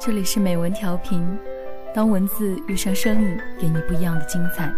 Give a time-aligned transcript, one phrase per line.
[0.00, 1.26] 这里是美文调频，
[1.92, 4.72] 当文字遇上声音，给你不一样的精彩。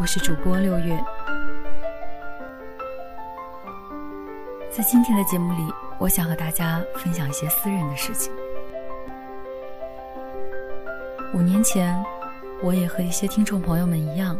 [0.00, 0.98] 我是主播六月，
[4.70, 8.32] 在今天的节目里，我想和大家分享一些私人的事情。
[11.34, 12.02] 五年前，
[12.62, 14.38] 我也和一些听众朋友们一样，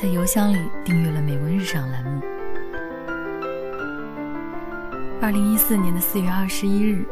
[0.00, 2.22] 在邮箱里订阅了《美文日常》栏目。
[5.20, 7.04] 二零一四年的四月二十一日。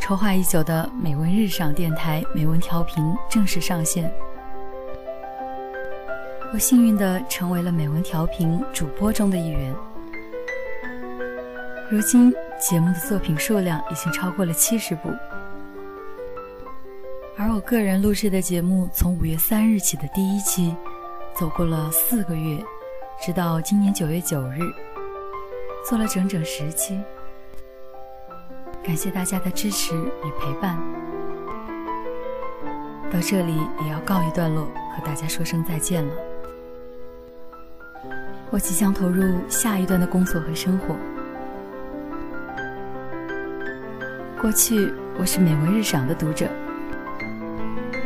[0.00, 4.10] 筹划已久的美文日赏电台美文调频正式上线，
[6.52, 9.72] 我幸运地成为了美文调频主播中的一员。
[11.90, 15.10] 如今节目的作品数量已经超过了七十部，
[17.36, 20.74] 而我个人录制的节目从五月三日起的第一期，
[21.36, 22.58] 走过了四个月，
[23.20, 24.60] 直到今年九月九日，
[25.88, 26.98] 做了整整十期。
[28.82, 30.76] 感谢大家的支持与陪伴，
[33.12, 36.12] 到这里也要告一段落，和大家说声再见了。
[38.50, 40.96] 我即将投入下一段的工作和生活。
[44.40, 46.48] 过去我是美文日赏的读者，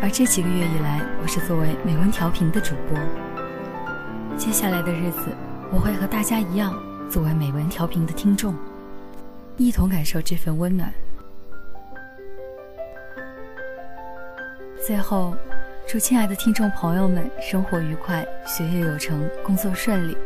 [0.02, 2.98] 而这几个月以来，我是作为美文调频的主播。
[4.36, 5.34] 接下来的日子，
[5.72, 6.74] 我会和大家一样，
[7.08, 8.54] 作为美文调频的听众。
[9.56, 10.92] 一同感受这份温暖。
[14.84, 15.34] 最后，
[15.86, 20.16] 祝亲爱的听众朋友们生活愉快，学业有成，工作顺利。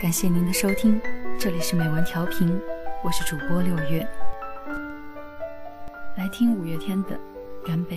[0.00, 1.00] 感谢您的收听，
[1.38, 2.60] 这里是美文调频，
[3.02, 4.06] 我是主播六月。
[6.16, 7.10] 来听五月天的
[7.66, 7.96] 《干杯》。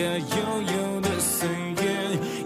[0.00, 0.24] 的悠
[0.62, 1.46] 悠的岁
[1.82, 1.84] 月，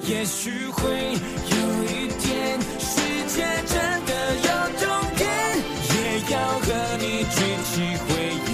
[0.09, 2.98] 也许会有一天，世
[3.28, 3.72] 界真
[4.06, 4.10] 的
[4.42, 4.48] 有
[4.81, 4.84] 终
[5.16, 5.22] 点，
[5.94, 5.94] 也
[6.32, 6.66] 要和
[6.98, 7.72] 你举起
[8.09, 8.10] 回
[8.50, 8.53] 忆。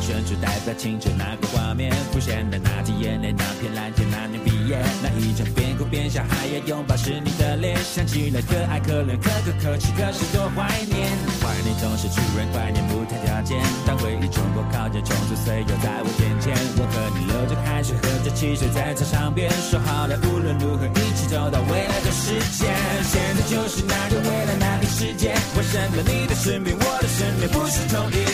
[0.00, 11.10] 选出代表青春那个画面，浮现的那滴眼泪，那片蓝天，那年毕业，那一张边哭边笑还要拥抱是你的脸，想起来可爱可怜可歌可泣，可是多怀念。
[11.40, 13.58] 怀念总是突然，怀念不谈条件。
[13.86, 22.66] 当回忆冲破靠近，冲出岁月在我眼前，我和你流着汗水，喝着汽水，在操场边说好了，无论如何一起走到未来的世界。
[23.08, 28.24] 现在就是那个未来，那个世界，为什么你的身边，我的身边不是同一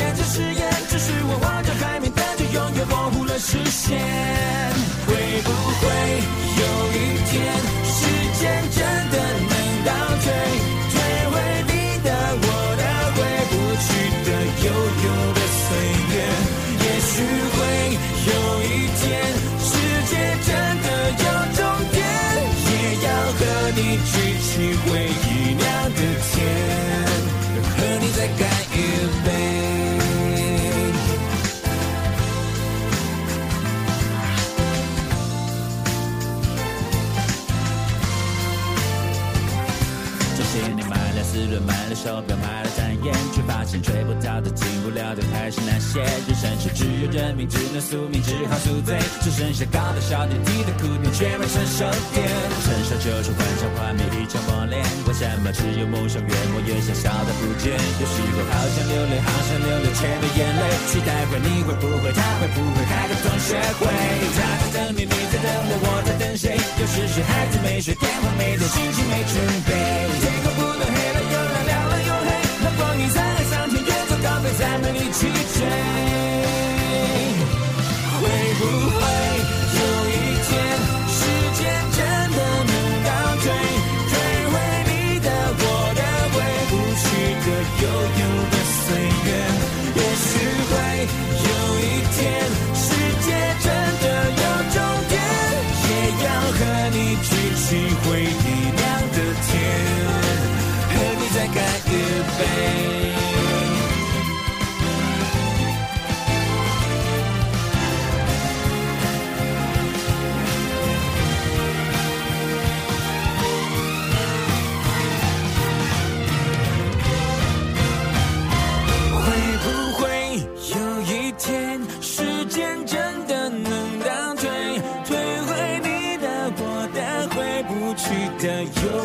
[0.00, 4.00] 坚持誓言，只是我望着海面，但却永远模糊了视线。
[5.04, 5.12] 会
[5.44, 5.84] 不会
[6.56, 6.64] 有
[6.96, 7.36] 一天，
[7.84, 8.00] 时
[8.40, 8.80] 间真
[9.12, 9.92] 的能倒
[10.24, 10.32] 退，
[10.88, 10.96] 退
[11.28, 11.36] 回
[11.68, 12.48] 你的、我
[12.80, 13.20] 的、回
[13.52, 13.88] 不去
[14.24, 14.28] 的、
[14.64, 14.72] 悠
[15.04, 15.06] 悠
[15.36, 15.68] 的岁
[16.08, 16.16] 月？
[16.80, 17.12] 也许
[17.52, 17.60] 会
[18.32, 18.32] 有
[18.64, 19.04] 一天，
[19.60, 19.68] 世
[20.08, 20.16] 界
[20.48, 20.48] 真
[20.80, 20.88] 的
[21.20, 21.28] 有
[21.60, 21.60] 终
[21.92, 22.00] 点，
[22.64, 22.72] 也
[23.04, 23.38] 要和
[23.76, 23.78] 你
[24.08, 24.16] 举
[24.48, 24.48] 起
[24.80, 24.88] 回
[25.28, 25.28] 忆
[41.66, 46.00] 买了手表买了单眼，却发现追不到的、进不了的还是那些。
[46.00, 48.96] 人生是只有认命，只能宿命，只好宿醉。
[49.20, 51.84] 只剩下高的小点，低的哭点，却没成熟
[52.16, 52.24] 点。
[52.64, 54.80] 成熟就是幻想幻灭一场磨练。
[55.06, 57.76] 为什么只有梦想越磨越想笑的不见？
[57.76, 60.64] 有时候好想流泪，好想流泪，却没眼泪。
[60.88, 63.84] 期待会，你会不会，他会不会开个同学会？
[64.34, 66.56] 他在等你，你在等我，我在等谁？
[66.80, 69.36] 有时是孩子没睡，电话没接，心情没准
[69.68, 70.29] 备。
[75.60, 75.99] change.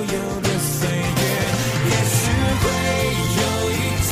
[0.08, 1.02] 有的岁月
[1.90, 2.18] 也许
[2.62, 2.66] 会
[3.42, 3.74] 有一
[4.06, 4.12] 天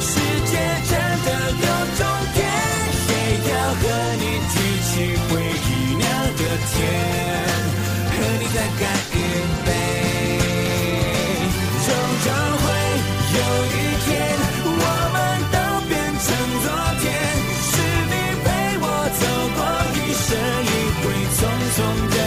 [0.00, 0.10] 世
[0.46, 0.52] 界
[0.88, 0.92] 真
[1.24, 1.28] 的
[1.62, 2.00] 有终
[2.34, 2.36] 点
[3.08, 3.12] 也
[3.48, 3.80] 要和
[4.18, 4.90] 你举起
[5.28, 6.02] 回忆酿
[6.34, 6.74] 的甜
[8.10, 8.82] 和你再干
[9.12, 9.16] 一
[9.64, 9.68] 杯
[11.86, 11.88] 终
[12.24, 12.26] 究
[12.62, 12.66] 会
[13.38, 14.06] 有一天
[14.64, 15.16] 我们
[15.54, 15.56] 都
[15.88, 16.26] 变成
[16.64, 16.66] 昨
[17.00, 17.04] 天
[17.62, 17.70] 是
[18.10, 18.12] 你
[18.42, 18.46] 陪
[18.80, 18.84] 我
[19.20, 19.22] 走
[19.54, 19.58] 过
[19.94, 20.26] 一生
[20.64, 20.68] 一
[21.00, 21.04] 回
[21.36, 21.40] 匆
[21.76, 21.78] 匆
[22.10, 22.17] 的